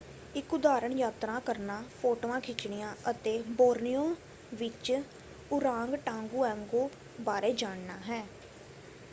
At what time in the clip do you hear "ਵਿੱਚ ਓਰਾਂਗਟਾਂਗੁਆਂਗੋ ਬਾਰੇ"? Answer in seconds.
4.53-7.53